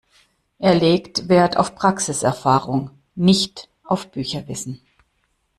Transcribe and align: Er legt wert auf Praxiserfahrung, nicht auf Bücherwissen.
Er 0.57 0.73
legt 0.73 1.29
wert 1.29 1.57
auf 1.57 1.75
Praxiserfahrung, 1.75 2.89
nicht 3.13 3.69
auf 3.83 4.09
Bücherwissen. 4.11 4.81